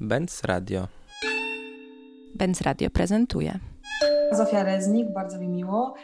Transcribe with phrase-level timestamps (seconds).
[0.00, 0.88] Benz Radio.
[2.34, 3.58] Benz Radio prezentuje.
[4.32, 5.94] Zofia Reznik, bardzo mi miło.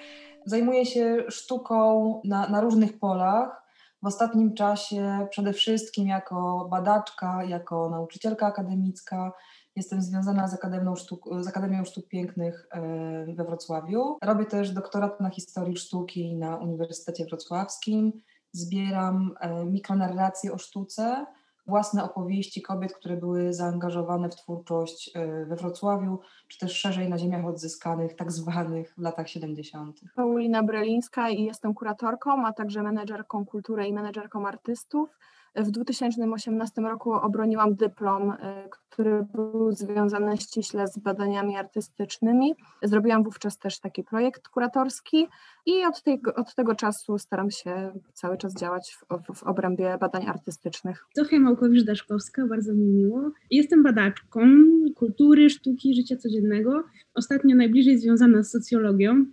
[0.46, 3.62] Zajmuję się sztuką na, na różnych polach.
[4.02, 9.32] W ostatnim czasie przede wszystkim jako badaczka, jako nauczycielka akademicka.
[9.76, 14.18] Jestem związana z Akademią Sztuk, z Akademią Sztuk Pięknych e, we Wrocławiu.
[14.22, 18.12] Robię też doktorat na historii sztuki na Uniwersytecie Wrocławskim.
[18.52, 21.26] Zbieram e, mikronarracje o sztuce
[21.66, 27.18] własne opowieści kobiet, które były zaangażowane w twórczość e, we Wrocławiu, czy też szerzej na
[27.18, 30.00] ziemiach odzyskanych, tak zwanych w latach 70.
[30.14, 35.18] Paulina Brelińska i jestem kuratorką, a także menedżerką kultury i menedżerką artystów.
[35.56, 38.36] W 2018 roku obroniłam dyplom, y,
[38.68, 42.54] który był związany ściśle z badaniami artystycznymi.
[42.82, 45.26] Zrobiłam wówczas też taki projekt kuratorski
[45.66, 50.26] i od, tej, od tego czasu staram się cały czas działać w, w obrębie badań
[50.26, 51.06] artystycznych.
[51.14, 53.30] Zofia Małkowicz-Daszkowska, bardzo mi miło.
[53.50, 54.40] Jestem badaczką
[54.96, 56.84] kultury, sztuki, życia codziennego.
[57.14, 59.24] Ostatnio najbliżej związana z socjologią,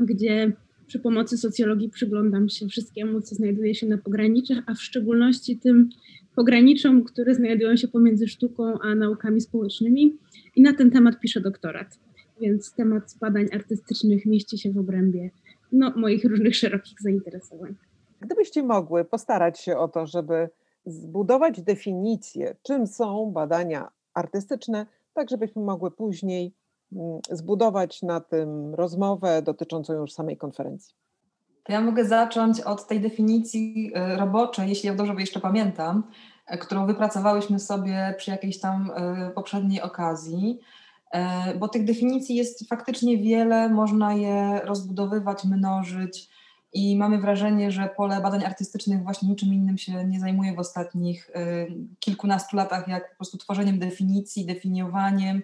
[0.00, 0.52] gdzie
[0.92, 5.88] przy pomocy socjologii przyglądam się wszystkiemu, co znajduje się na pograniczach, a w szczególności tym
[6.36, 10.16] pograniczom, które znajdują się pomiędzy sztuką a naukami społecznymi.
[10.56, 11.98] I na ten temat piszę doktorat.
[12.40, 15.30] Więc temat badań artystycznych mieści się w obrębie
[15.72, 17.74] no, moich różnych szerokich zainteresowań.
[18.20, 20.48] Gdybyście mogły postarać się o to, żeby
[20.86, 26.54] zbudować definicję, czym są badania artystyczne, tak żebyśmy mogły później
[27.30, 30.94] zbudować na tym rozmowę dotyczącą już samej konferencji?
[31.64, 36.02] To ja mogę zacząć od tej definicji y, roboczej, jeśli ja dobrze jeszcze pamiętam,
[36.54, 40.58] y, którą wypracowałyśmy sobie przy jakiejś tam y, poprzedniej okazji,
[41.60, 46.28] bo tych definicji jest faktycznie wiele, można je rozbudowywać, mnożyć
[46.72, 51.30] i mamy wrażenie, że pole badań artystycznych właśnie niczym innym się nie zajmuje w ostatnich
[52.00, 55.42] kilkunastu latach, jak po prostu tworzeniem definicji, definiowaniem,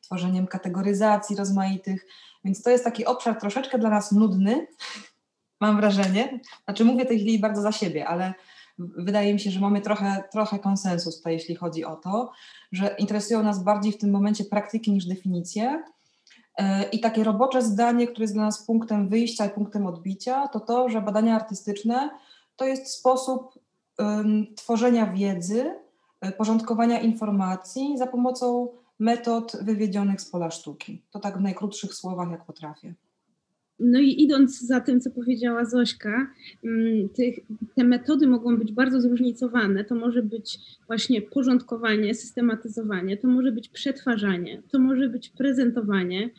[0.00, 2.06] tworzeniem kategoryzacji rozmaitych,
[2.44, 4.66] więc to jest taki obszar troszeczkę dla nas nudny,
[5.60, 6.40] mam wrażenie.
[6.64, 8.34] Znaczy mówię w tej chwili bardzo za siebie, ale
[8.78, 12.32] wydaje mi się, że mamy trochę, trochę konsensus tutaj, jeśli chodzi o to,
[12.72, 15.82] że interesują nas bardziej w tym momencie praktyki niż definicje.
[16.58, 20.60] E, I takie robocze zdanie, które jest dla nas punktem wyjścia i punktem odbicia, to
[20.60, 22.10] to, że badania artystyczne
[22.56, 23.58] to jest sposób
[23.98, 25.74] um, tworzenia wiedzy,
[26.20, 28.68] e, porządkowania informacji za pomocą
[29.00, 31.02] metod wywiedzionych z pola sztuki.
[31.10, 32.94] To tak w najkrótszych słowach, jak potrafię.
[33.80, 36.30] No i idąc za tym, co powiedziała Zośka,
[36.64, 37.38] mm, tych,
[37.74, 39.84] te metody mogą być bardzo zróżnicowane.
[39.84, 46.30] To może być właśnie porządkowanie, systematyzowanie, to może być przetwarzanie, to może być prezentowanie,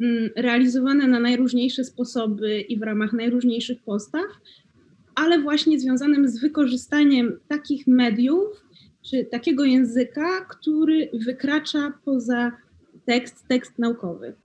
[0.00, 4.26] mm, realizowane na najróżniejsze sposoby i w ramach najróżniejszych postaw,
[5.14, 8.63] ale właśnie związanym z wykorzystaniem takich mediów,
[9.04, 12.52] czy takiego języka, który wykracza poza
[13.06, 14.36] tekst, tekst naukowy.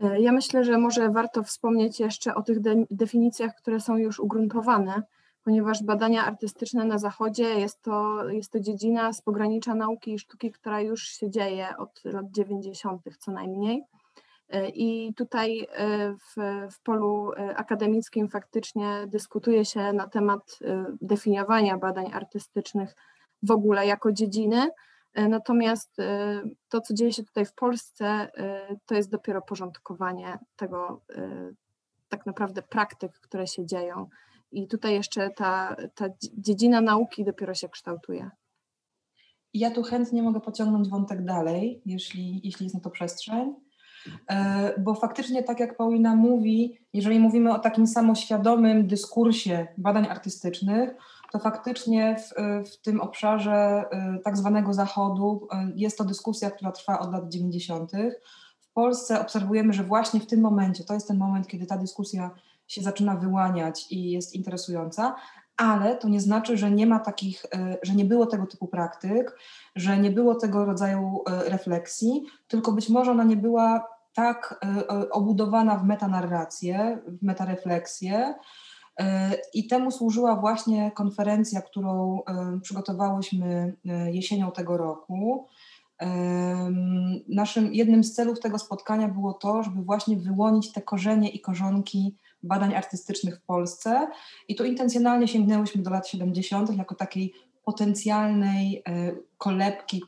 [0.00, 4.20] E, ja myślę, że może warto wspomnieć jeszcze o tych de definicjach, które są już
[4.20, 5.02] ugruntowane,
[5.44, 10.52] ponieważ badania artystyczne na Zachodzie jest to, jest to dziedzina z pogranicza nauki i sztuki,
[10.52, 13.02] która już się dzieje od lat 90.
[13.18, 13.82] co najmniej.
[14.48, 16.34] E, I tutaj e, w,
[16.74, 20.58] w polu akademickim faktycznie dyskutuje się na temat
[21.00, 22.94] definiowania badań artystycznych
[23.42, 24.70] w ogóle jako dziedziny.
[25.14, 30.38] E, natomiast e, to, co dzieje się tutaj w Polsce, e, to jest dopiero porządkowanie
[30.56, 31.00] tego,
[32.08, 34.06] tak naprawdę praktyk, które się dzieją.
[34.52, 36.06] I tutaj jeszcze ta, ta
[36.38, 38.30] dziedzina nauki dopiero się kształtuje.
[39.54, 43.54] Ja tu chętnie mogę pociągnąć wątek dalej, jeśli, jeśli jest na to przestrzeń.
[44.78, 50.90] Bo faktycznie, tak jak Paulina mówi, jeżeli mówimy o takim samoświadomym dyskursie badań artystycznych,
[51.30, 52.34] to faktycznie w,
[52.72, 53.84] w tym obszarze
[54.18, 57.92] y, tak zwanego Zachodu y, jest to dyskusja, która trwa od lat 90.
[58.60, 62.30] W Polsce obserwujemy, że właśnie w tym momencie, to jest ten moment, kiedy ta dyskusja
[62.66, 65.14] się zaczyna wyłaniać i jest interesująca,
[65.56, 69.38] ale to nie znaczy, że nie ma takich, y, że nie było tego typu praktyk,
[69.76, 74.64] że nie było tego rodzaju refleksji, tylko być może ona nie była tak
[75.10, 78.34] obudowana w metanarrację, w metarefleksję,
[79.54, 85.46] I temu służyła właśnie konferencja, którą e, przygotowałyśmy e, jesienią tego roku.
[87.28, 92.16] Naszym jednym z celów tego spotkania było to, żeby właśnie wyłonić te korzenie i korzonki
[92.42, 94.08] badań artystycznych w Polsce.
[94.48, 96.76] I tu intencjonalnie sięgnęłyśmy do lat 70.
[96.76, 97.32] jako takiej
[97.64, 98.84] potencjalnej
[99.38, 100.02] kolebki,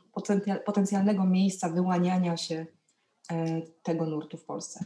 [0.64, 2.67] potencjalnego miejsca wyłaniania się
[3.82, 4.84] tego nurtu w Polsce.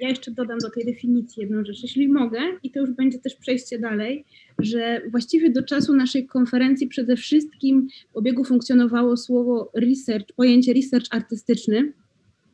[0.00, 3.34] Ja jeszcze dodam do tej definicji jedną rzecz, jeśli mogę, i to już będzie też
[3.34, 4.24] przejście dalej,
[4.58, 11.06] że właściwie do czasu naszej konferencji przede wszystkim w obiegu funkcjonowało słowo research, pojęcie research
[11.10, 11.92] artystyczny,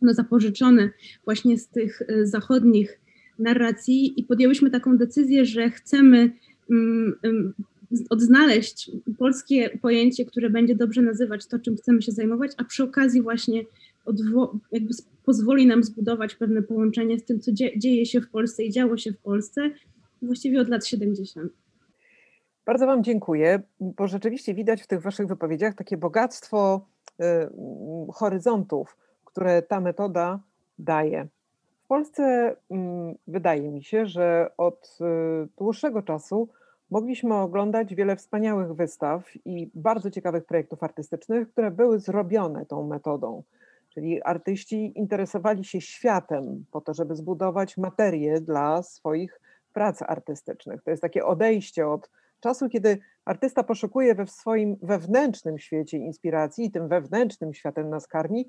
[0.03, 0.91] no zapożyczone
[1.25, 3.01] właśnie z tych e, zachodnich
[3.39, 6.33] narracji i podjęłyśmy taką decyzję, że chcemy
[6.71, 7.15] mm,
[8.11, 13.23] odnaleźć polskie pojęcie, które będzie dobrze nazywać to, czym chcemy się zajmować, a przy okazji
[13.23, 13.65] właśnie
[14.73, 18.71] jakby pozwoli nam zbudować pewne połączenie z tym, co dzie dzieje się w Polsce i
[18.71, 19.71] działo się w Polsce
[20.23, 21.53] właściwie od lat 70.
[22.67, 26.87] Bardzo Wam dziękuję, bo rzeczywiście widać w tych Waszych wypowiedziach takie bogactwo
[27.21, 27.25] y,
[28.13, 30.41] horyzontów, które ta metoda
[30.79, 31.29] daje.
[31.85, 32.75] W Polsce y,
[33.27, 36.49] wydaje mi się, że od y, dłuższego czasu
[36.91, 43.43] mogliśmy oglądać wiele wspaniałych wystaw i bardzo ciekawych projektów artystycznych, które były zrobione tą metodą.
[43.95, 49.41] Czyli artyści interesowali się światem po to, żeby zbudować materię dla swoich
[49.73, 50.83] prac artystycznych.
[50.83, 52.11] To jest takie odejście od
[52.41, 58.49] czasu, kiedy artysta poszukuje we swoim wewnętrznym świecie inspiracji i tym wewnętrznym światem nas karmi.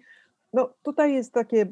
[0.54, 1.66] No tutaj jest takie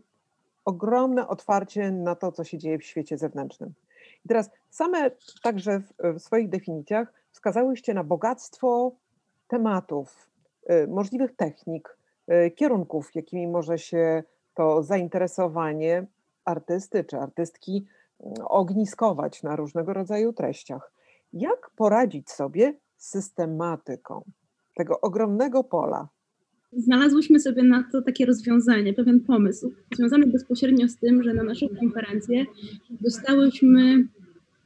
[0.65, 3.73] ogromne otwarcie na to, co się dzieje w świecie zewnętrznym.
[4.25, 5.11] I teraz same
[5.43, 8.95] także w, w swoich definicjach wskazałyście na bogactwo
[9.47, 10.29] tematów,
[10.69, 11.97] y, możliwych technik,
[12.55, 14.23] kierunków, jakimi może się
[14.53, 16.07] to zainteresowanie
[16.45, 17.85] artysty czy artystki
[18.19, 20.93] mm, ogniskować na różnego rodzaju treściach.
[21.33, 24.23] Jak poradzić sobie z systematyką
[24.75, 26.09] tego ogromnego pola?
[26.71, 31.67] Znalazłyśmy sobie na to takie rozwiązanie, pewien pomysł, związany bezpośrednio z tym, że na naszą
[31.79, 32.45] konferencję
[32.89, 34.07] dostałyśmy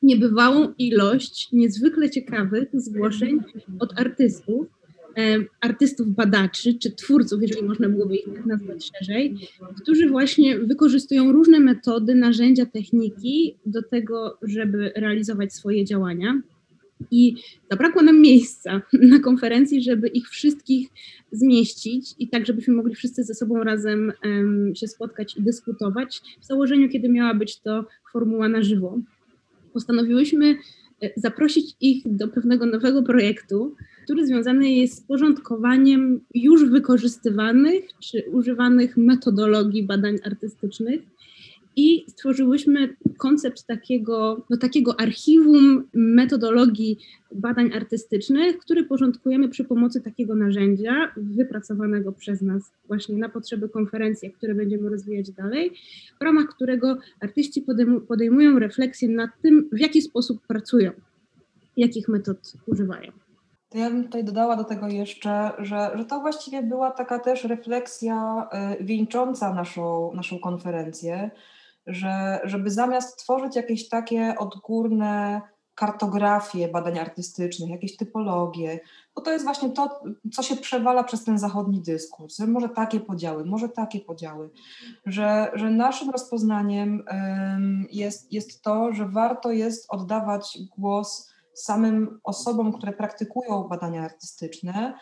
[0.04, 3.39] niebywałą ilość niezwykle ciekawych zgłoszeń
[3.80, 4.68] od artystów,
[5.62, 9.36] artystów badaczy czy twórców, jeżeli można byłoby ich tak nazwać szerzej,
[9.81, 16.42] którzy właśnie wykorzystują różne metody, narzędzia, techniki do tego, żeby realizować swoje działania.
[17.12, 17.36] I
[17.72, 18.81] zabrakło nam miejsca
[19.12, 20.90] na konferencji, żeby ich wszystkich
[21.31, 26.22] zmieścić i tak, żebyśmy mogli wszyscy ze sobą razem um, się spotkać i dyskutować.
[26.42, 29.00] W założeniu, kiedy miała być to formuła na żywo.
[29.74, 30.56] Postanowiłyśmy e,
[31.15, 38.97] zaprosić ich do pewnego nowego projektu, który związany jest z porządkowaniem już wykorzystywanych czy używanych
[38.97, 41.01] metodologii badań artystycznych
[41.77, 46.97] i stworzyłyśmy koncept takiego, no, takiego archiwum metodologii
[47.31, 54.31] badań artystycznych, który porządkujemy przy pomocy takiego narzędzia wypracowanego przez nas właśnie na potrzeby konferencji,
[54.31, 55.71] które będziemy rozwijać dalej,
[56.19, 57.65] w ramach którego artyści
[58.07, 60.91] podejmują refleksję nad tym, w jaki sposób pracują,
[61.77, 63.12] jakich metod używają.
[63.69, 67.44] To ja bym tutaj dodała do tego jeszcze, że, że to właściwie była taka też
[67.44, 68.47] refleksja
[68.80, 71.31] y, wieńcząca naszą, naszą konferencję,
[71.88, 75.42] że żeby zamiast tworzyć jakieś takie odgórne
[75.75, 78.80] kartografie badań artystycznych, jakieś typologie,
[79.16, 80.01] bo to jest właśnie to,
[80.34, 84.50] co się przewala przez ten zachodni dyskurs, że może takie podziały, może takie podziały,
[85.06, 87.04] że, że naszym rozpoznaniem
[87.92, 94.94] jest, jest to, że warto jest oddawać głos samym osobom, które praktykują badania artystyczne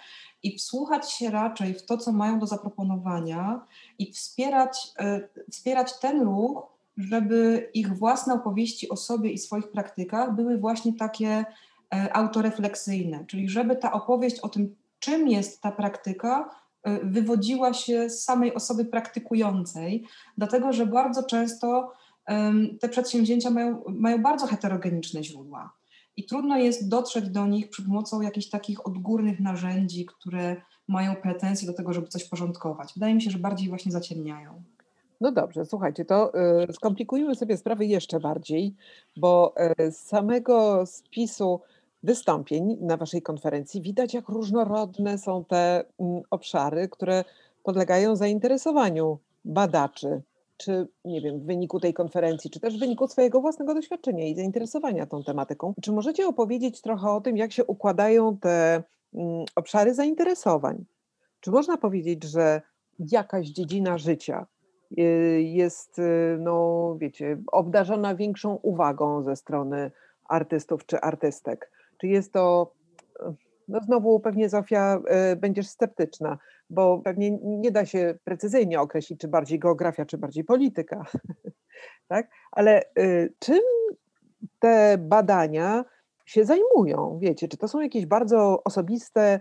[0.44, 3.66] i wsłuchać się raczej w to, co mają do zaproponowania
[4.00, 10.36] i wspierać, e, wspierać ten ruch, żeby ich własne opowieści o sobie i swoich praktykach
[10.36, 11.45] były właśnie takie
[11.94, 16.50] e, autorefleksyjne, czyli żeby ta opowieść o tym, czym jest ta praktyka,
[16.83, 20.06] e, wywodziła się z samej osoby praktykującej,
[20.37, 21.92] dlatego że bardzo często
[22.80, 25.73] te przedsięwzięcia mają, mają bardzo heterogeniczne źródła
[26.18, 31.68] i trudno jest dotrzeć do nich przy pomocą jakichś takich odgórnych narzędzi, które mają pretensje
[31.68, 32.94] do tego, żeby coś porządkować.
[32.94, 34.64] Wydaje mi się, że bardziej właśnie zaciemniają.
[35.22, 36.31] No dobrze, słuchajcie, to
[36.69, 38.76] y, skomplikujmy sobie sprawy jeszcze bardziej,
[39.18, 41.62] bo y, z samego spisu
[42.04, 47.24] wystąpień na Waszej konferencji widać, jak różnorodne są te mm, obszary, które
[47.64, 50.22] podlegają zainteresowaniu badaczy,
[50.57, 54.36] czy nie wiem, w wyniku tej konferencji, czy też w wyniku swojego własnego doświadczenia i
[54.36, 55.74] zainteresowania tą tematyką.
[55.81, 60.86] Czy możecie opowiedzieć trochę o tym, jak się układają te mm, obszary zainteresowań?
[61.40, 62.62] Czy można powiedzieć, że
[63.00, 64.45] jakaś dziedzina życia
[65.37, 69.92] jest, y, no wiecie, obdarzona większą uwagą ze strony
[70.25, 71.71] artystów czy artystek?
[71.97, 72.73] Czy jest to,
[73.68, 74.99] no znowu pewnie Zofia
[75.33, 76.37] y, będziesz sceptyczna,
[76.69, 81.06] bo pewnie nie da się precyzyjnie określić, czy bardziej geografia, czy bardziej polityka,
[82.07, 82.30] tak?
[82.52, 82.81] Ale
[83.40, 83.61] czym
[84.59, 85.85] te badania
[86.25, 87.19] się zajmują?
[87.21, 89.40] Wiecie, czy to są jakieś bardzo osobiste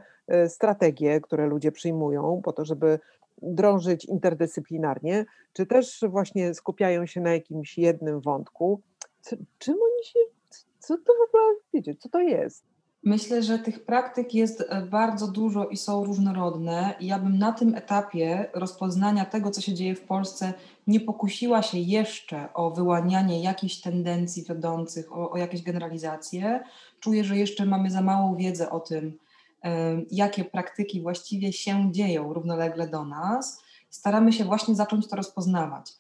[0.49, 2.99] strategie, które ludzie przyjmują po to, żeby
[3.45, 8.81] drążyć interdyscyplinarnie, czy też właśnie skupiają się na jakimś jednym wątku.
[9.21, 10.21] Co, czym oni się,
[10.79, 12.65] co to w ogóle, wiecie, co to jest?
[13.05, 16.95] Myślę, że tych praktyk jest e, bardzo dużo i są różnorodne.
[17.01, 20.53] Ja bym na tym etapie rozpoznania tego, co się dzieje w Polsce,
[20.87, 26.65] nie pokusiła się jeszcze o wyłanianie jakichś tendencji wiodących, o, o jakieś generalizacje.
[27.01, 29.19] Czuję, że jeszcze mamy za małą wiedzę o tym,
[30.11, 33.63] jakie praktyki właściwie się dzieją równolegle do nas.
[33.91, 35.93] Staramy się właśnie zacząć to rozpoznawać.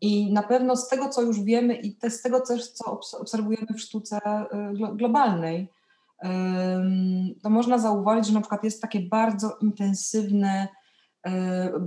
[0.00, 3.80] I na pewno z tego, co już wiemy i z tego też, co obserwujemy w
[3.80, 5.68] sztuce y, globalnej,
[7.42, 10.68] to można zauważyć, że na przykład jest takie bardzo intensywne,
[11.26, 11.30] y,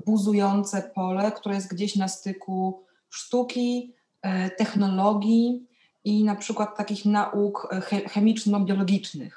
[0.05, 3.93] buzujące pole, które jest gdzieś na styku sztuki,
[4.25, 5.67] y, technologii
[6.03, 7.67] i na przykład takich nauk
[8.07, 9.36] chemiczno-biologicznych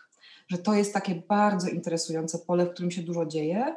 [0.50, 3.74] że to jest takie bardzo interesujące pole, w którym się dużo dzieje,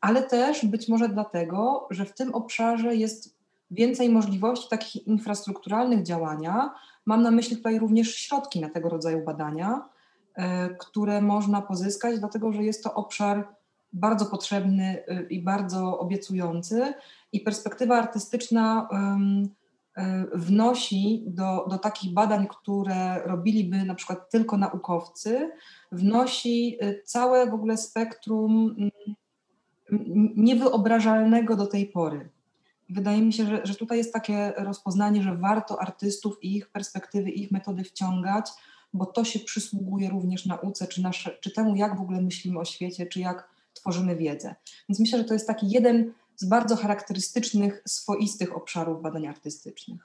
[0.00, 3.38] ale też być może dlatego, że w tym obszarze jest
[3.70, 6.74] więcej możliwości takich infrastrukturalnych działania.
[7.06, 9.88] Mam na myśli tutaj również środki na tego rodzaju badania,
[10.34, 13.48] e, które można pozyskać, dlatego że jest to obszar
[13.92, 16.94] bardzo potrzebny e, i bardzo obiecujący,
[17.32, 18.88] i perspektywa artystyczna
[20.34, 25.50] wnosi do, do takich badań, które robiliby na przykład tylko naukowcy,
[25.92, 28.90] wnosi całe w ogóle spektrum mm,
[30.36, 32.28] niewyobrażalnego do tej pory.
[32.90, 37.30] Wydaje mi się, że, że tutaj jest takie rozpoznanie, że warto artystów i ich perspektywy,
[37.30, 38.50] ich metody wciągać,
[38.92, 42.64] bo to się przysługuje również nauce, czy, nasze, czy temu, jak w ogóle myślimy o
[42.64, 44.54] świecie, czy jak tworzymy wiedzę.
[44.88, 50.00] Więc myślę, że to jest taki jeden z bardzo charakterystycznych, swoistych obszarów badań artystycznych.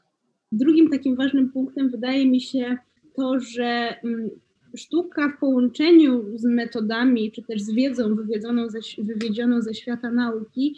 [0.52, 2.78] Drugim takim ważnym punktem wydaje mi się
[3.16, 4.30] to, że mm,
[4.76, 10.76] sztuka w połączeniu z metodami, czy też z wiedzą wywiedzoną ze, wywiedzioną ze świata nauki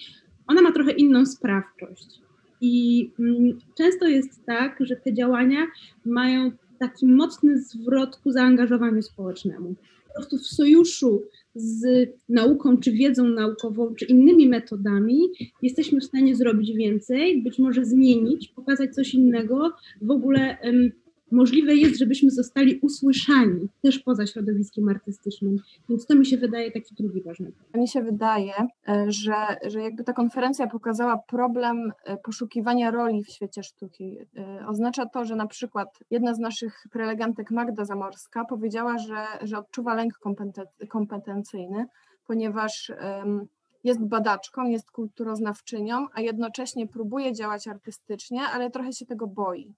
[0.48, 2.22] ona ma trochę inną sprawczość.
[2.62, 5.68] I mm, często jest tak, że te działania
[6.06, 9.76] mają taki mocny zwrot ku zaangażowaniu społecznemu.
[10.08, 11.24] Po prostu w sojuszu
[11.56, 15.20] z nauką, czy wiedzą naukową, czy innymi metodami
[15.62, 19.72] jesteśmy w stanie zrobić więcej, być może zmienić, pokazać coś innego,
[20.02, 20.58] w ogóle
[21.36, 25.58] możliwe jest, żebyśmy zostali usłyszani też poza środowiskiem artystycznym.
[25.90, 27.82] Więc to mi się wydaje taki drugi ważny problem.
[27.82, 28.54] Mi się wydaje,
[28.88, 29.36] e, że,
[29.68, 34.18] że jakby ta konferencja pokazała problem e, poszukiwania roli w świecie sztuki.
[34.38, 39.58] E, oznacza to, że na przykład jedna z naszych prelegentek, Magda Zamorska, powiedziała, że, że
[39.58, 40.14] odczuwa lęk
[40.90, 41.86] kompetencyjny,
[42.28, 42.92] ponieważ
[43.84, 49.74] jest badaczką, jest kulturoznawczynią, a jednocześnie próbuje działać artystycznie, ale trochę się tego boi.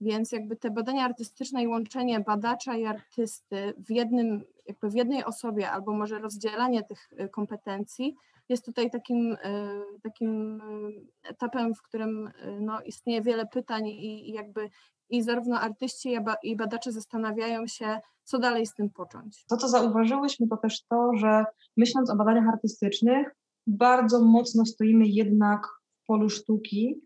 [0.00, 5.24] Więc jakby te badania artystyczne i łączenie badacza i artysty w jednym, jakby w jednej
[5.24, 8.16] osobie, albo może rozdzielanie tych y, kompetencji
[8.48, 12.30] jest tutaj takim, y, takim y, etapem, w którym
[12.60, 14.70] no, istnieje wiele pytań i, i jakby
[15.10, 19.44] i zarówno artyści, i badacze zastanawiają się, co dalej z tym począć.
[19.48, 21.44] To, co zauważyłyśmy, to też to, że
[21.76, 27.00] myśląc o badaniach artystycznych, bardzo mocno stoimy jednak w polu sztuki,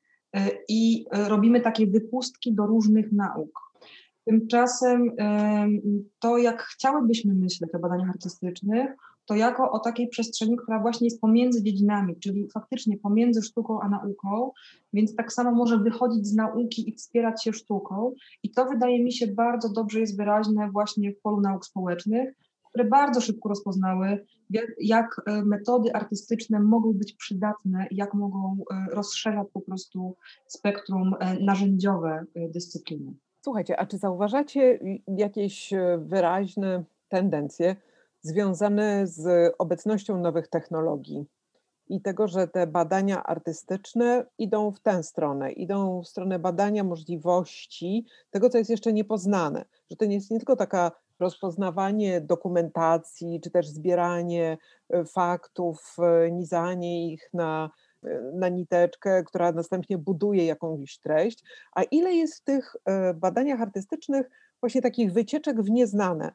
[0.69, 3.65] i e, robimy takie wypustki do różnych nauk.
[4.25, 5.13] Tymczasem
[6.19, 8.91] to, jak chciałybyśmy myśleć o badaniach artystycznych,
[9.27, 13.89] to jako o takiej przestrzeni, która właśnie jest pomiędzy dziedzinami, czyli faktycznie pomiędzy sztuką a
[13.89, 14.51] nauką,
[14.93, 18.15] więc tak samo może wychodzić z nauki i wspierać się sztuką.
[18.43, 22.35] I to wydaje mi się bardzo dobrze jest wyraźne właśnie w polu nauk społecznych,
[22.75, 24.27] które bardzo szybko rozpoznały,
[24.81, 30.17] jak e, metody artystyczne mogą być przydatne, jak mogą e, rozszerzać po prostu
[30.47, 33.13] spektrum e, narzędziowe dyscypliny.
[33.41, 37.77] Słuchajcie, a czy zauważacie jakieś wyraźne tendencje
[38.23, 41.27] związane z obecnością nowych technologii?
[41.89, 48.07] i tego, że te badania artystyczne idą w tę stronę, idą w stronę badania możliwości
[48.31, 50.93] tego, co jest jeszcze niepoznane, że to nie jest nie tylko taka
[51.25, 54.59] rozpoznawanie dokumentacji, czy też zbieranie
[54.91, 57.71] e, faktów, e, nizanie ich na,
[58.03, 62.77] e, na niteczkę, która następnie buduje jakąś treść, a ile jest w tych
[63.15, 66.35] badaniach artystycznych właśnie takich wycieczek w nieznane,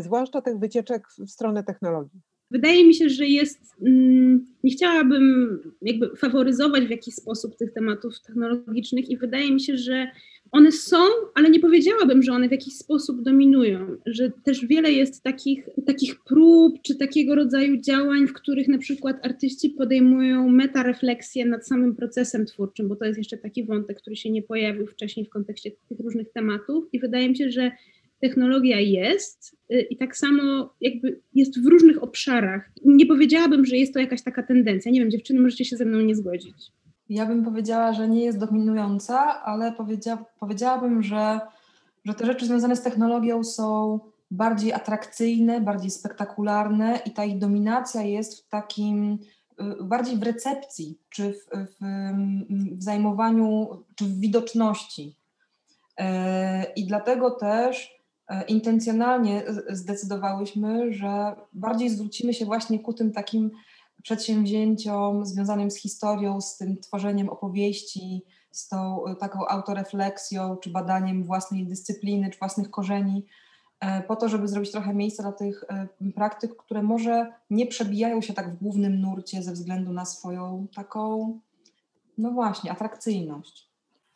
[0.00, 2.20] zwłaszcza tych wycieczek w stronę technologii?
[2.52, 8.20] Wydaje mi się, że jest, mm, nie chciałabym jakby faworyzować w jakiś sposób tych tematów
[8.26, 10.06] technologicznych i wydaje mi się, że
[10.52, 10.96] one są,
[11.34, 16.24] ale nie powiedziałabym, że one w jakiś sposób dominują, że też wiele jest takich, takich
[16.24, 22.46] prób czy takiego rodzaju działań, w których na przykład artyści podejmują metarefleksję nad samym procesem
[22.46, 26.00] twórczym, bo to jest jeszcze taki wątek, który się nie pojawił wcześniej w kontekście tych
[26.00, 27.70] różnych tematów i wydaje mi się, że
[28.22, 32.70] technologia jest y, i tak samo jakby jest w różnych obszarach.
[32.84, 34.92] Nie powiedziałabym, że jest to jakaś taka tendencja.
[34.92, 36.72] Nie wiem, dziewczyny, możecie się ze mną nie zgodzić.
[37.08, 41.40] Ja bym powiedziała, że nie jest dominująca, ale powiedzia, powiedziałabym, że,
[42.04, 44.00] że te rzeczy związane z technologią są
[44.30, 49.18] bardziej atrakcyjne, bardziej spektakularne i ta ich dominacja jest w takim
[49.60, 51.78] y, bardziej w recepcji, czy w, w,
[52.78, 55.16] w zajmowaniu, czy w widoczności.
[55.98, 58.01] E, I dlatego też
[58.48, 63.50] intencjonalnie zdecydowałyśmy, że bardziej zwrócimy się właśnie ku tym takim
[64.02, 71.24] przedsięwzięciom związanym z historią, z tym tworzeniem opowieści, z tą e, taką autorefleksją, czy badaniem
[71.24, 73.26] własnej dyscypliny, czy własnych korzeni,
[74.08, 75.64] po to, żeby zrobić trochę miejsca dla tych
[76.14, 81.40] praktyk, które może nie przebijają się tak w głównym nurcie ze względu na swoją taką,
[82.18, 83.71] no właśnie, atrakcyjność.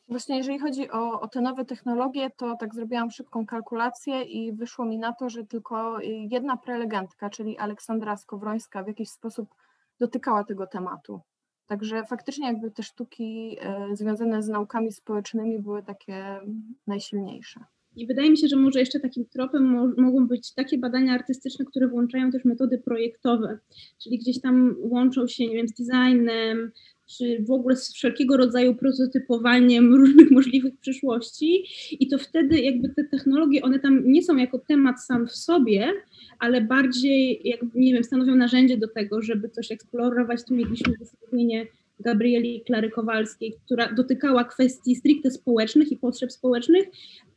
[0.08, 4.84] Właśnie jeżeli chodzi o, o, te nowe technologie, to tak zrobiłam szybką kalkulację i wyszło
[4.84, 9.54] mi na to, że tylko jedna prelegentka, czyli Aleksandra Skowrońska, w jakiś sposób
[10.00, 11.20] dotykała tego tematu.
[11.66, 16.40] Także faktycznie jakby te sztuki e, związane z naukami społecznymi były takie
[16.86, 17.64] najsilniejsze.
[17.96, 21.64] I wydaje mi się, że może jeszcze takim tropem mo mogą być takie badania artystyczne,
[21.64, 23.58] które włączają też metody projektowe,
[24.02, 26.72] czyli gdzieś tam łączą się, nie wiem, z designem,
[27.18, 33.04] czy w ogóle z wszelkiego rodzaju prototypowaniem różnych możliwych przyszłości i to wtedy jakby te
[33.04, 35.92] technologie, one tam nie są jako temat sam w sobie,
[36.38, 40.44] ale bardziej, jak, nie wiem, stanowią narzędzie do tego, żeby coś eksplorować.
[40.44, 41.66] Tu mieliśmy wystąpienie
[42.00, 46.86] Gabrieli Klary Kowalskiej, która dotykała kwestii stricte społecznych i potrzeb społecznych,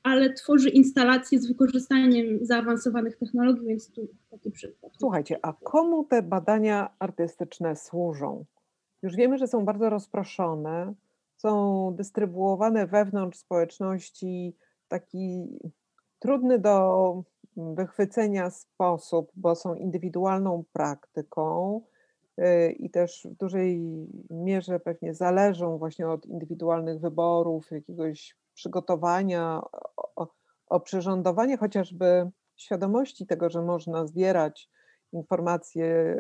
[0.04, 4.94] ale tworzy instalacje z wykorzystaniem zaawansowanych technologii, więc tu taki przykład.
[5.00, 8.46] Słuchajcie, a komu te badania artystyczne służą?
[9.02, 10.94] Już wiemy, że są bardzo rozproszone,
[11.38, 15.60] są dystrybuowane wewnątrz społeczności w taki
[16.20, 17.24] trudny do
[17.58, 21.82] wychwycenia sposób, bo są indywidualną praktyką
[22.40, 23.82] y, i też w dużej
[24.30, 29.62] mierze pewnie zależą właśnie od indywidualnych wyborów, jakiegoś przygotowania,
[30.68, 34.70] oprzyrządowania chociażby świadomości tego, że można zbierać
[35.14, 36.20] informacje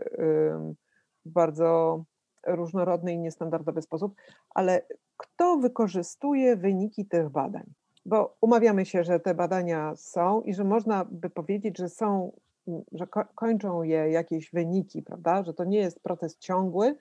[1.26, 2.04] w bardzo
[2.48, 4.16] różnorodny i niestandardowy sposób,
[4.50, 4.82] ale
[5.18, 7.74] kto wykorzystuje wyniki tych badań?
[8.06, 12.32] Bo umawiamy się, że te badania są i że można by powiedzieć, że są,
[12.92, 15.44] że kończą je jakieś wyniki, prawda?
[15.44, 16.96] Że to nie jest proces ciągły,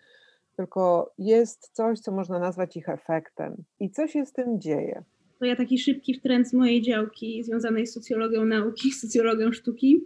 [0.57, 3.65] tylko jest coś, co można nazwać ich efektem.
[3.81, 5.05] I co się z tym dzieje?
[5.39, 10.01] To ja taki szybki wtręt z mojej działki związanej z socjologią nauki, socjologią sztuki.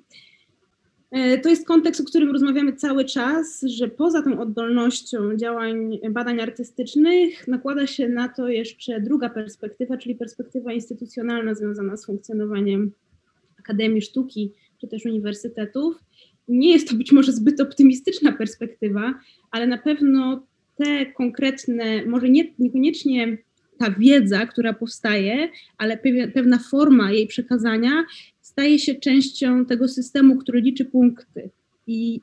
[1.10, 6.40] E, to jest kontekst, o którym rozmawiamy cały czas, że poza tą oddolnością działań badań
[6.40, 12.92] artystycznych nakłada się na to jeszcze druga perspektywa, czyli perspektywa instytucjonalna związana z funkcjonowaniem
[13.58, 15.96] Akademii Sztuki czy też uniwersytetów.
[16.48, 19.14] Nie jest to być może zbyt optymistyczna perspektywa,
[19.50, 23.38] ale na pewno te konkretne, może nie, niekoniecznie
[23.82, 25.98] ta wiedza, która powstaje, ale
[26.34, 28.04] pewna forma jej przekazania
[28.40, 31.50] staje się częścią tego systemu, który liczy punkty.
[31.86, 32.20] I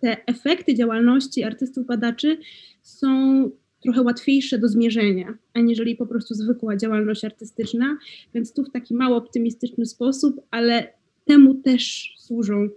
[0.00, 2.38] te efekty działalności artystów badaczy
[2.82, 3.10] są
[3.82, 7.98] trochę łatwiejsze do zmierzenia, aniżeli po prostu zwykła działalność artystyczna,
[8.34, 10.92] więc tu w taki mało optymistyczny sposób, ale
[11.24, 12.68] temu też służą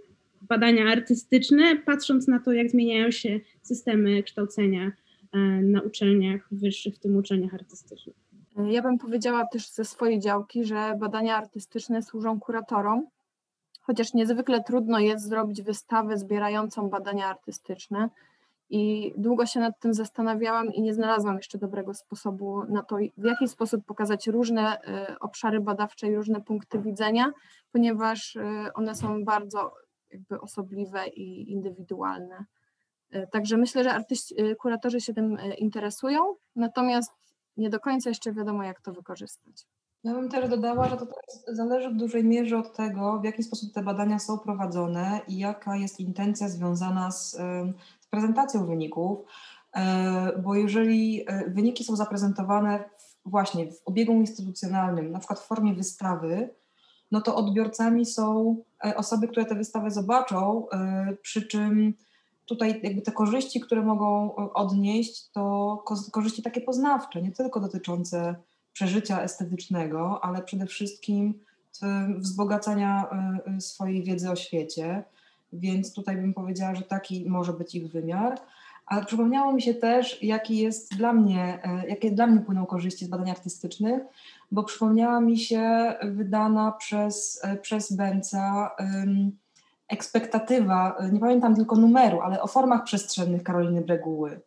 [0.42, 4.92] badania artystyczne, patrząc na to, jak zmieniają się systemy kształcenia
[5.62, 8.16] na uczelniach wyższych, w tym uczelniach artystycznych.
[8.68, 13.06] Ja bym powiedziała też ze swojej działki, że badania artystyczne służą kuratorom,
[13.80, 18.08] chociaż niezwykle trudno jest zrobić wystawę zbierającą badania artystyczne.
[18.70, 23.24] I długo się nad tym zastanawiałam i nie znalazłam jeszcze dobrego sposobu na to, w
[23.24, 27.32] jaki sposób pokazać różne y, obszary badawcze i różne punkty widzenia,
[27.72, 28.42] ponieważ y,
[28.74, 29.72] one są bardzo
[30.12, 32.44] jakby osobliwe i indywidualne.
[33.14, 36.20] Y, także myślę, że artyści, kuratorzy się tym interesują,
[36.56, 37.12] natomiast
[37.56, 39.66] nie do końca jeszcze wiadomo, jak to wykorzystać.
[40.04, 41.06] Ja bym też dodała, że to
[41.48, 45.76] zależy w dużej mierze od tego, w jaki sposób te badania są prowadzone i jaka
[45.76, 47.30] jest intencja związana z,
[48.00, 49.18] z prezentacją wyników,
[49.76, 52.84] e, bo jeżeli e, wyniki są zaprezentowane
[53.24, 56.54] właśnie w obiegu instytucjonalnym, na przykład w formie wystawy,
[57.10, 60.66] no to odbiorcami są e, osoby, które tę wystawę zobaczą,
[61.22, 61.94] przy czym
[62.50, 68.34] tutaj jakby te korzyści, które mogą e, odnieść, to korzyści takie poznawcze, nie tylko dotyczące
[68.72, 71.34] przeżycia estetycznego, ale przede wszystkim
[72.18, 75.04] wzbogacania e, e, swojej wiedzy o świecie.
[75.52, 78.40] Więc tutaj bym powiedziała, że taki może być ich wymiar.
[78.86, 83.08] Ale przypomniało mi się też, jaki jest dla mnie, jakie dla mnie płyną korzyści z
[83.08, 84.02] badań artystycznych,
[84.52, 89.32] bo przypomniała mi się wydana przez, przez Benca um,
[89.90, 94.40] ekspektatywa, nie pamiętam tylko numeru, ale o formach przestrzennych Karoliny Breguły.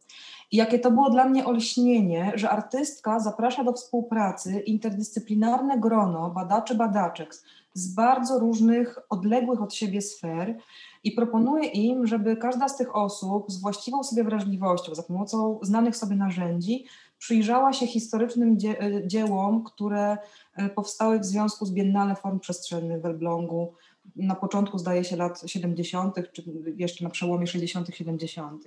[0.52, 6.76] I jakie to było dla mnie olśnienie, że artystka zaprasza do współpracy interdyscyplinarne grono badaczy,
[6.76, 7.36] badaczek
[7.74, 10.58] z bardzo różnych, odległych od siebie sfer
[11.04, 15.98] i proponuje im, żeby każda z tych osób z właściwą sobie wrażliwością, za pomocą znanych
[15.98, 16.86] sobie narzędzi,
[17.18, 18.76] przyjrzała się historycznym dzie
[19.06, 20.18] dziełom, które
[20.56, 23.74] e, powstały w związku z Biennale Form Przestrzennych w Elblągu
[24.16, 26.44] na początku, zdaje się, lat 70., czy
[26.76, 28.63] jeszcze na przełomie 60., 70.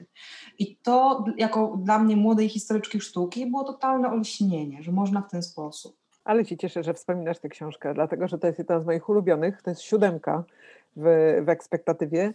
[0.59, 5.43] I to, jako dla mnie młodej historyczki sztuki, było totalne olśnienie, że można w ten
[5.43, 5.97] sposób.
[6.25, 9.63] Ale ci cieszę, że wspominasz tę książkę, dlatego że to jest jedna z moich ulubionych,
[9.63, 10.45] to jest siódemka
[10.97, 11.03] w,
[11.45, 12.33] w ekspektatywie.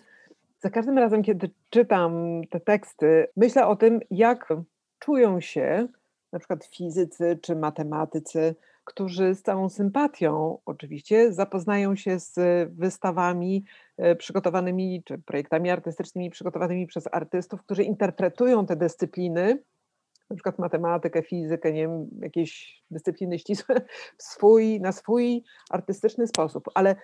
[0.59, 4.53] Za każdym razem, kiedy czytam te teksty, myślę o tym, jak
[4.99, 5.87] czują się
[6.31, 12.39] na przykład fizycy czy matematycy, którzy z całą sympatią oczywiście zapoznają się z
[12.73, 13.63] wystawami
[13.97, 19.63] e, przygotowanymi, czy projektami artystycznymi przygotowanymi przez artystów, którzy interpretują te dyscypliny,
[20.29, 23.75] na przykład matematykę, fizykę, nie wiem, jakieś dyscypliny ścisłe,
[24.17, 26.69] swój, na swój artystyczny sposób.
[26.73, 26.95] Ale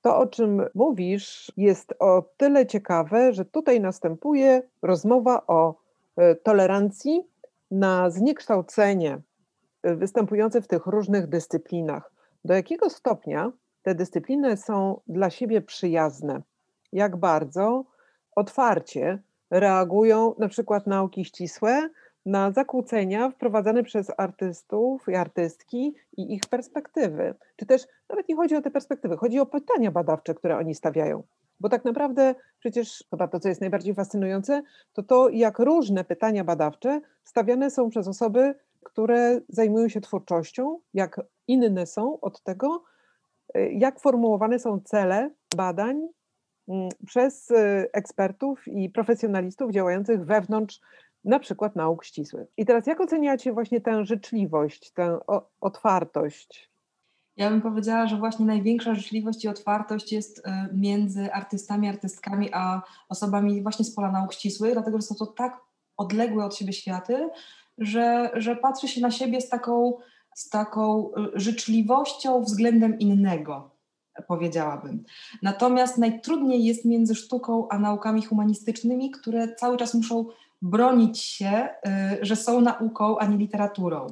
[0.00, 5.74] to, o czym mówisz, jest o tyle ciekawe, że tutaj następuje rozmowa o
[6.16, 7.22] e, tolerancji
[7.70, 9.20] na zniekształcenie
[9.84, 12.12] występujące w tych różnych dyscyplinach.
[12.44, 16.42] Do jakiego stopnia te dyscypliny są dla siebie przyjazne?
[16.92, 17.84] Jak bardzo
[18.36, 21.88] otwarcie reagują na przykład nauki ścisłe
[22.26, 27.34] na zakłócenia wprowadzane przez artystów i artystki i ich perspektywy.
[27.56, 31.22] Czy też nawet nie chodzi o te perspektywy, chodzi o pytania badawcze, które oni stawiają.
[31.60, 36.44] Bo tak naprawdę przecież chyba to, co jest najbardziej fascynujące, to to, jak różne pytania
[36.44, 42.84] badawcze stawiane są przez osoby, które zajmują się twórczością, jak inne są od tego,
[43.56, 46.08] y, jak formułowane są cele badań
[46.68, 50.80] mm, przez y, ekspertów i profesjonalistów działających wewnątrz
[51.24, 52.48] na przykład nauk ścisłych.
[52.56, 55.18] I teraz jak oceniacie właśnie tę życzliwość, tę
[55.60, 56.70] otwartość?
[57.36, 60.42] Ja bym powiedziała, że właśnie największa życzliwość i otwartość jest y,
[60.72, 65.60] między artystami, artystkami, a osobami właśnie z pola nauk ścisłych, dlatego że są to tak
[65.96, 67.28] odległe od siebie światy,
[67.78, 69.92] że, że patrzy się na siebie z taką,
[70.34, 73.70] z taką y, życzliwością względem innego,
[74.28, 75.04] powiedziałabym.
[75.42, 80.26] Natomiast najtrudniej jest między sztuką a naukami humanistycznymi, które cały czas muszą
[80.62, 84.06] bronić się, y, że są nauką, a nie literaturą.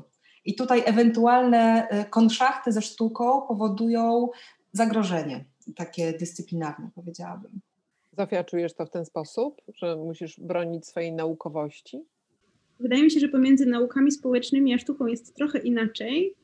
[0.44, 4.28] I tutaj ewentualne y, konszachty ze sztuką powodują
[4.72, 5.44] zagrożenie
[5.76, 7.60] takie dyscyplinarne, powiedziałabym.
[8.12, 12.04] Zofia, czujesz to w ten sposób, że musisz bronić swojej naukowości?
[12.80, 16.34] Wydaje mi się, że pomiędzy naukami społecznymi a sztuką jest trochę inaczej,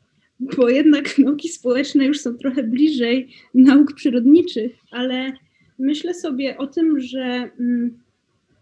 [0.41, 5.33] bo jednak nauki społeczne już są trochę bliżej nauk przyrodniczych, ale
[5.79, 7.99] myślę sobie o tym, że mm,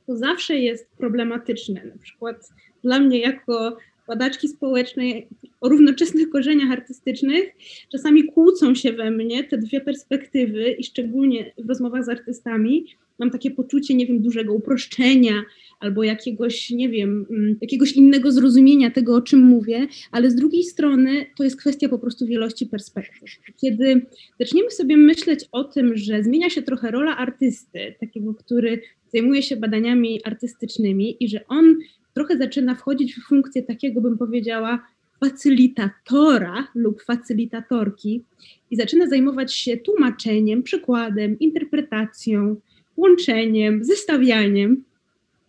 [0.07, 1.85] to zawsze jest problematyczne.
[1.85, 2.49] Na przykład
[2.83, 3.77] dla mnie, jako
[4.09, 5.29] badaczki społecznej
[5.61, 7.45] o równoczesnych korzeniach artystycznych,
[7.93, 12.87] czasami kłócą się we mnie te dwie perspektywy i szczególnie w rozmowach z artystami
[13.19, 15.43] mam takie poczucie, nie wiem, dużego uproszczenia
[15.81, 20.65] albo jakiegoś, nie wiem, mm, jakiegoś innego zrozumienia tego, o czym mówię, ale z drugiej
[20.65, 23.31] strony to jest kwestia po prostu wielości perspektyw.
[23.61, 24.07] Kiedy
[24.41, 28.81] zaczniemy sobie myśleć o tym, że zmienia się trochę rola artysty, takiego, który
[29.13, 31.77] zajmuje się badaniami artystycznymi i że on
[32.15, 34.87] trochę zaczyna wchodzić w funkcję takiego, bym powiedziała,
[35.21, 38.23] facylitatora lub facylitatorki
[38.71, 42.57] i zaczyna zajmować się tłumaczeniem, przykładem, interpretacją,
[42.97, 44.85] łączeniem, zestawianiem,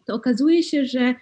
[0.08, 1.16] to okazuje się, że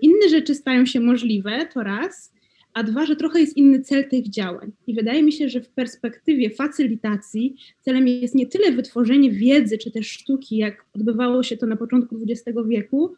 [0.00, 2.32] inne rzeczy stają się możliwe, to raz,
[2.74, 4.72] a dwa, że trochę jest inny cel tych działań.
[4.86, 9.90] I wydaje mi się, że w perspektywie facylitacji celem jest nie tyle wytworzenie wiedzy czy
[9.90, 13.14] też sztuki, jak odbywało się to na początku XX wieku,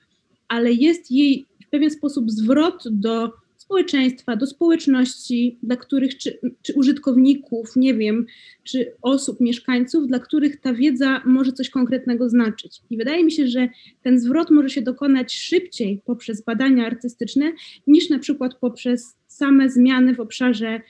[0.48, 6.74] ale jest jej w pewien sposób zwrot do społeczeństwa, do społeczności, dla których, czy, czy
[6.74, 8.26] użytkowników, nie wiem,
[8.64, 12.80] czy osób, mieszkańców, dla których ta wiedza może coś konkretnego znaczyć.
[12.90, 13.68] I wydaje mi się, że
[14.02, 17.52] ten zwrot może się dokonać szybciej poprzez badania artystyczne,
[17.86, 20.80] niż na przykład poprzez same zmiany w obszarze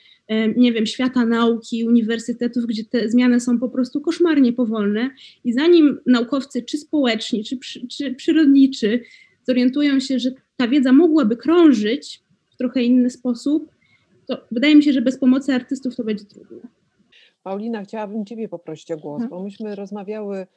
[0.55, 5.09] nie wiem, świata nauki, uniwersytetów, gdzie te zmiany są po prostu koszmarnie powolne
[5.43, 7.57] i zanim naukowcy, czy społeczni, czy,
[7.87, 9.03] czy przyrodniczy,
[9.43, 12.22] zorientują się, że ta wiedza mogłaby krążyć
[12.63, 13.71] trochę inny sposób,
[14.27, 16.57] to wydaje mi się, że bez pomocy artystów to będzie trudne.
[17.43, 20.47] Paulina, chciałabym Ciebie poprosić o głos, bo myśmy rozmawiały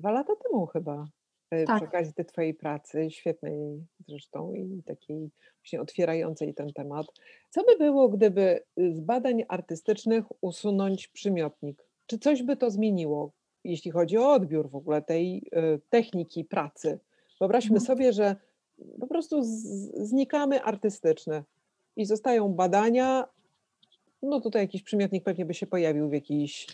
[0.00, 1.04] dwa lata temu chyba.
[1.50, 1.76] e, Tak.
[1.76, 5.30] przy okazji tej Twojej pracy, świetnej zresztą i takiej
[5.62, 7.06] właśnie otwierającej ten temat.
[7.50, 11.84] Co by było, gdyby z badań artystycznych usunąć przymiotnik?
[12.06, 13.32] Czy coś by to zmieniło,
[13.64, 16.98] jeśli chodzi o odbiór w ogóle tej y, techniki pracy?
[17.40, 17.86] Wyobraźmy Mhm.
[17.86, 18.36] sobie, że
[19.00, 19.40] po prostu
[19.94, 21.42] znikamy artystyczne
[21.96, 23.28] i zostają badania.
[24.22, 26.66] No tutaj jakiś przymiotnik pewnie by się pojawił w jakiejś,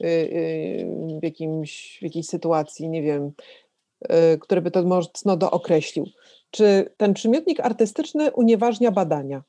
[0.00, 3.32] y, y, w jakimś, w jakiejś sytuacji, nie wiem,
[4.04, 6.06] y, który by to mocno dookreślił.
[6.50, 9.42] Czy ten przymiotnik artystyczny unieważnia badania?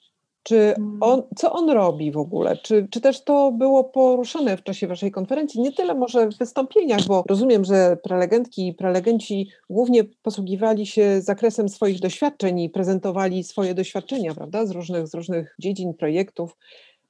[0.43, 0.97] Czy Mm.
[1.01, 2.57] on, co on robi w ogóle?
[2.57, 5.61] Czy, czy też to było poruszane w czasie Waszej konferencji?
[5.61, 11.69] Nie tyle może w wystąpieniach, bo rozumiem, że prelegentki i prelegenci głównie posługiwali się zakresem
[11.69, 16.57] swoich doświadczeń i prezentowali swoje doświadczenia, prawda, z różnych, z różnych dziedzin, projektów.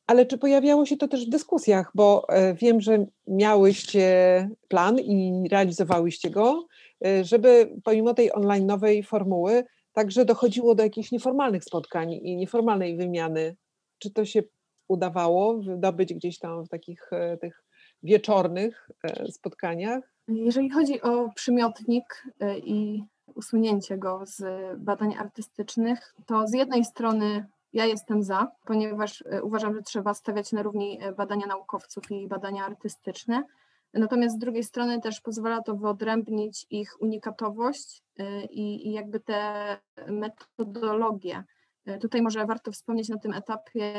[0.07, 1.91] Ale czy pojawiało się to też w dyskusjach?
[1.95, 6.67] Bo e, wiem, że miałyście plan i realizowałyście go,
[7.05, 9.63] e, żeby pomimo tej online'owej formuły
[9.99, 13.55] także dochodziło do jakichś nieformalnych spotkań i nieformalnej wymiany.
[13.97, 14.43] Czy to się
[14.87, 17.63] udawało wydobyć gdzieś tam w takich e, tych
[18.03, 20.13] wieczornych e, spotkaniach?
[20.27, 23.03] Jeżeli chodzi o przymiotnik y, i
[23.35, 24.43] usunięcie go z
[24.77, 30.63] badań artystycznych, to z jednej strony ja jestem za, ponieważ uważam, że trzeba stawiać na
[30.63, 33.43] równi badania naukowców i badania artystyczne.
[33.93, 41.43] Natomiast z drugiej strony też pozwala to wyodrębnić ich unikatowość y, i, jakby te metodologie.
[41.89, 43.93] Y, Tutaj może warto wspomnieć na tym etapie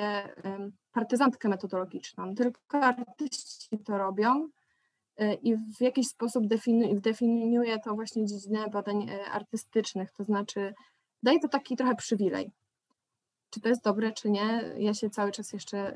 [0.92, 2.34] partyzantkę metodologiczną.
[2.34, 4.48] Tylko artyści to robią,
[5.20, 10.74] y, i w jakiś sposób defini- definiuje to właśnie dziedzinę badań artystycznych, to znaczy
[11.22, 12.50] daje to taki trochę przywilej.
[13.50, 15.94] Czy to jest dobre, czy nie, ja się cały czas jeszcze,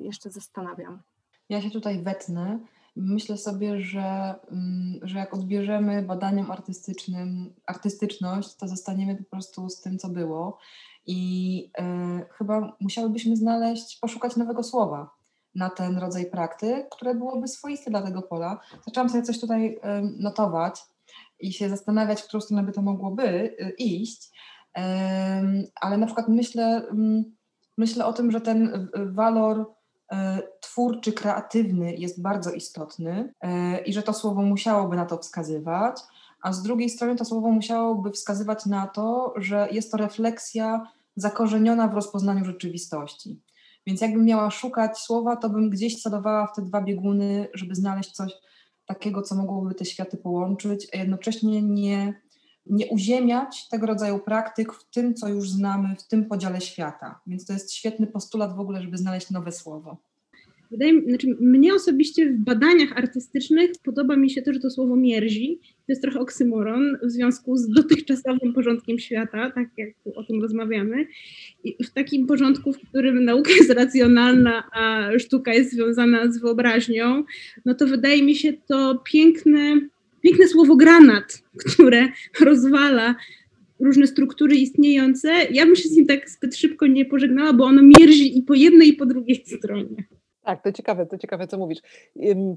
[0.00, 1.02] jeszcze zastanawiam.
[1.48, 2.58] Ja się tutaj wetnę.
[2.96, 9.80] Myślę sobie, że, mm, że jak odbierzemy badaniom artystycznym artystyczność, to zostaniemy po prostu z
[9.80, 10.58] tym, co było.
[11.06, 15.10] I e, chyba musiałybyśmy znaleźć, poszukać nowego słowa
[15.54, 18.60] na ten rodzaj praktyk, które byłoby swoiste dla tego pola.
[18.86, 20.80] Zaczęłam sobie coś tutaj em, notować
[21.40, 24.30] i się zastanawiać, w którą stronę by to mogłoby y, iść.
[24.74, 27.24] Em, ale na przykład myślę, mm,
[27.78, 29.64] myślę o tym, że ten walor e,
[30.60, 36.00] twórczy, kreatywny jest bardzo istotny e, i że to słowo musiałoby na to wskazywać,
[36.42, 41.88] a z drugiej strony to słowo musiałoby wskazywać na to, że jest to refleksja zakorzeniona
[41.88, 43.40] w rozpoznaniu rzeczywistości.
[43.86, 48.10] Więc jakbym miała szukać słowa, to bym gdzieś celowała w te dwa bieguny, żeby znaleźć
[48.10, 48.32] coś
[48.86, 52.20] takiego, co mogłoby te światy połączyć, a jednocześnie nie,
[52.66, 57.20] nie uziemiać tego rodzaju praktyk w tym, co już znamy, w tym podziale świata.
[57.26, 59.96] Więc to jest świetny postulat w ogóle, żeby znaleźć nowe słowo.
[60.70, 64.96] Wydaje mi, znaczy mnie osobiście w badaniach artystycznych podoba mi się to, że to słowo
[64.96, 65.58] mierzi.
[65.62, 70.42] To jest trochę oksymoron w związku z dotychczasowym porządkiem świata, tak jak tu o tym
[70.42, 71.06] rozmawiamy.
[71.64, 77.24] I w takim porządku, w którym nauka jest racjonalna, a sztuka jest związana z wyobraźnią,
[77.64, 79.80] no to wydaje mi się to piękne,
[80.24, 82.08] piękne słowo granat, które
[82.40, 83.14] rozwala
[83.80, 85.28] różne struktury istniejące.
[85.50, 88.54] Ja bym się z nim tak zbyt szybko nie pożegnała, bo ono mierzi i po
[88.54, 90.04] jednej, i po drugiej stronie.
[90.42, 91.78] Tak, to ciekawe, to ciekawe, co mówisz.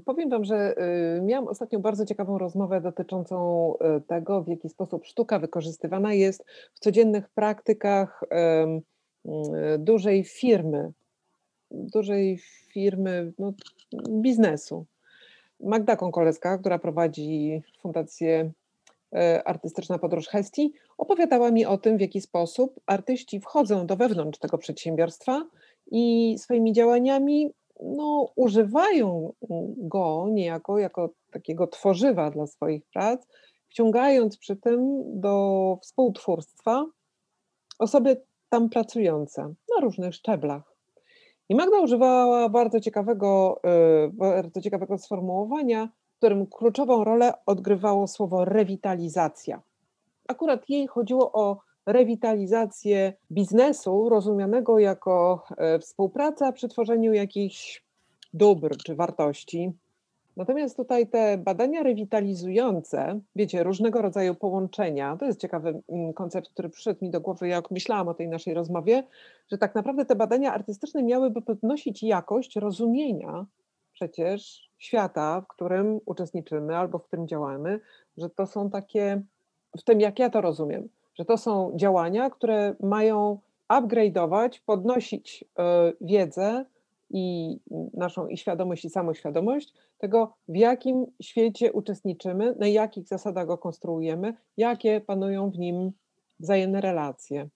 [0.04, 0.74] Powiem Wam, że
[1.18, 6.44] y, miałam ostatnio bardzo ciekawą rozmowę dotyczącą y, tego, w jaki sposób sztuka wykorzystywana jest
[6.74, 10.92] w codziennych praktykach y, dużej firmy,
[11.70, 12.38] dużej
[12.72, 13.52] firmy no,
[14.08, 14.86] biznesu.
[15.60, 18.52] Magda Konkoleska, która prowadzi Fundację
[19.14, 24.38] e, Artystyczna Podróż Hesti, opowiadała mi o tym, w jaki sposób artyści wchodzą do wewnątrz
[24.38, 25.44] tego przedsiębiorstwa
[25.90, 29.32] i swoimi działaniami no, używają
[29.76, 33.26] go niejako jako takiego tworzywa dla swoich prac,
[33.68, 36.86] wciągając przy tym do współtwórstwa
[37.78, 40.77] osoby tam pracujące na różnych szczeblach.
[41.48, 43.60] I Magda używała bardzo ciekawego,
[44.06, 49.62] y, bardzo ciekawego sformułowania, w którym kluczową rolę odgrywało słowo rewitalizacja.
[50.28, 57.84] Akurat jej chodziło o rewitalizację biznesu, rozumianego jako e, współpraca przy tworzeniu jakichś
[58.32, 59.72] dóbr czy wartości.
[60.38, 66.68] Natomiast tutaj te badania rewitalizujące, wiecie, różnego rodzaju połączenia, to jest ciekawy mm, koncept, który
[66.68, 69.04] przyszedł mi do głowy, jak myślałam o tej naszej rozmowie,
[69.50, 73.46] że tak naprawdę te badania artystyczne miałyby podnosić jakość rozumienia
[73.92, 77.80] przecież świata, w którym uczestniczymy albo w którym działamy,
[78.16, 79.22] że to są takie,
[79.78, 85.62] w tym jak ja to rozumiem, że to są działania, które mają upgrade'ować, podnosić y,
[86.00, 86.64] wiedzę
[87.10, 87.56] i
[87.94, 94.34] naszą i świadomość, i samoświadomość tego, w jakim świecie uczestniczymy, na jakich zasadach go konstruujemy,
[94.56, 95.92] jakie panują w nim
[96.40, 97.48] wzajemne relacje.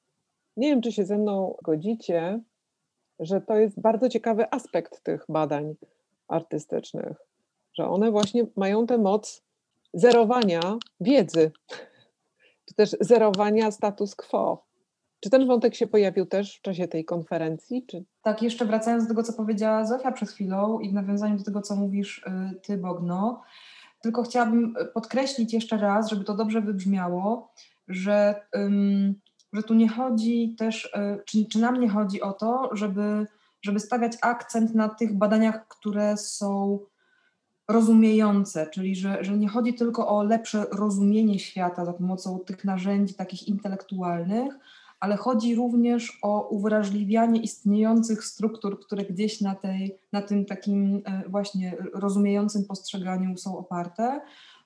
[0.57, 2.41] Nie wiem, czy się ze mną godzicie,
[3.19, 5.75] że to jest bardzo ciekawy aspekt tych badań
[6.29, 7.17] artystycznych,
[7.75, 9.43] że one właśnie mają tę moc
[9.95, 10.61] zerowania
[11.01, 11.51] wiedzy,
[12.65, 14.65] czy też zerowania status quo.
[15.23, 17.87] Czy ten wątek się pojawił też w czasie tej konferencji?
[17.87, 18.05] Czy...
[18.23, 21.63] Tak, jeszcze wracając do tego, co powiedziała Zofia przed chwilą i w nawiązaniu do tego,
[21.63, 23.43] co mówisz y, ty, Bogno,
[24.01, 27.53] tylko chciałabym podkreślić jeszcze raz, żeby to dobrze wybrzmiało,
[27.89, 28.47] że,
[29.53, 33.27] że tu nie chodzi też, y, czy, czy nam nie chodzi o to, żeby,
[33.63, 36.79] żeby stawiać akcent na tych badaniach, które są
[37.69, 43.15] rozumiejące, czyli że, że nie chodzi tylko o lepsze rozumienie świata za pomocą tych narzędzi
[43.15, 44.55] takich intelektualnych,
[45.03, 51.29] ale chodzi również o uwrażliwianie istniejących struktur, które gdzieś na, tej, na tym takim e,
[51.29, 54.21] właśnie rozumiejącym postrzeganiu są oparte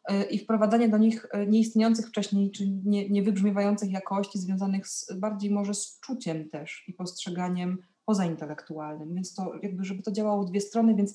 [0.04, 5.50] e, i wprowadzanie do nich e, nieistniejących wcześniej, czy nie, niewybrzmiewających jakości związanych z, bardziej
[5.50, 9.14] może z czuciem też i postrzeganiem pozaintelektualnym.
[9.14, 11.14] Więc to jakby, żeby to działało w dwie strony, więc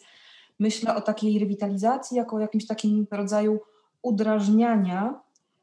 [0.59, 3.59] myślę o takiej rewitalizacji jako jakimś takim rodzaju
[4.01, 5.19] udrażniania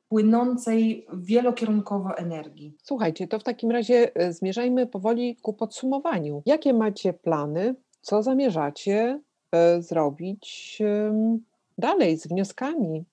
[0.08, 2.76] płynącej wielokierunkowo energii.
[2.82, 6.42] Słuchajcie, to w takim razie e, zmierzajmy powoli ku podsumowaniu.
[6.46, 7.74] Jakie macie plany?
[8.00, 9.20] Co zamierzacie
[9.52, 10.78] e, zrobić
[11.78, 13.04] dalej z wnioskami?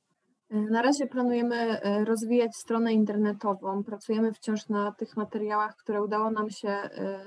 [0.50, 3.84] E, na razie planujemy rozwijać stronę internetową.
[3.84, 6.76] Pracujemy wciąż na tych materiałach, które udało nam się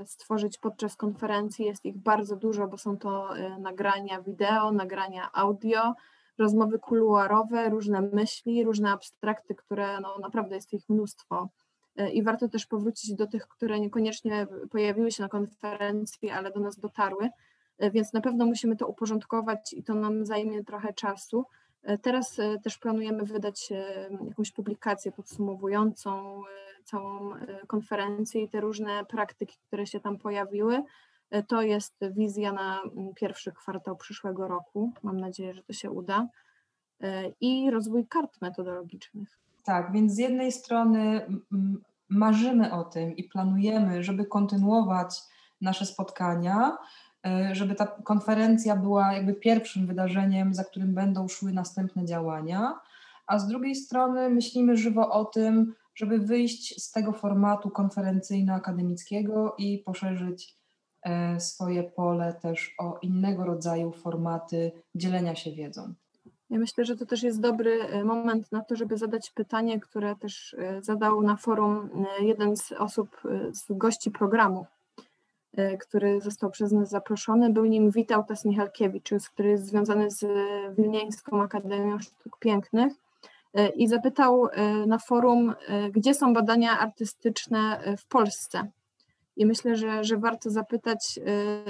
[0.05, 1.67] stworzyć podczas konferencji.
[1.67, 3.29] Jest ich bardzo dużo, bo są to
[3.59, 5.95] nagrania wideo, nagrania audio
[6.39, 11.49] rozmowy kuluarowe, różne myśli, różne abstrakty, które no, naprawdę jest ich mnóstwo.
[11.99, 16.61] E, I warto też powrócić do tych, które niekoniecznie pojawiły się na konferencji, ale do
[16.61, 17.31] nas dotarły,
[17.79, 21.45] e, więc na pewno musimy to uporządkować i to nam zajmie trochę czasu.
[21.83, 23.73] E, teraz też planujemy wydać
[24.29, 26.43] jakąś publikację podsumowującą
[26.85, 27.31] całą
[27.67, 30.83] konferencję i te różne praktyki, które się tam pojawiły.
[31.31, 34.93] E, to jest wizja na mm, pierwszy kwartał przyszłego roku.
[35.03, 36.29] Mam nadzieję, że to się uda.
[37.01, 39.39] E, I rozwój kart metodologicznych.
[39.65, 41.27] Tak, więc z jednej strony
[42.09, 45.21] marzymy o tym i planujemy, żeby kontynuować
[45.61, 46.79] nasze spotkania,
[47.27, 52.81] e, żeby ta konferencja była jakby pierwszym wydarzeniem, za którym będą szły następne działania,
[53.27, 59.79] a z drugiej strony myślimy żywo o tym, żeby wyjść z tego formatu konferencyjno-akademickiego i
[59.79, 60.58] poszerzyć
[61.39, 65.95] swoje pole też o innego rodzaju formaty dzielenia się wiedzą.
[66.51, 70.17] Ja myślę, że to też jest dobry e, moment na to, żeby zadać pytanie, które
[70.17, 71.91] też e, zadał na forum
[72.21, 73.21] jeden z osób,
[73.53, 74.67] z gości programu,
[75.81, 77.51] który został przez nas zaproszony.
[77.51, 80.27] Był nim Witautas Michalkiewicz, który jest związany z
[80.77, 82.93] Wilnieńską Akademią Sztuk Pięknych
[83.75, 84.49] i zapytał
[84.87, 85.55] na forum,
[85.93, 88.71] gdzie są badania artystyczne w Polsce.
[89.39, 91.19] I myślę, że, że warto zapytać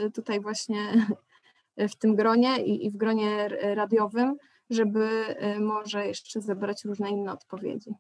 [0.07, 1.07] y, tutaj właśnie
[1.93, 4.37] w tym gronie i, i w gronie radiowym,
[4.71, 5.09] żeby
[5.57, 7.95] y, może jeszcze zebrać różne inne odpowiedzi.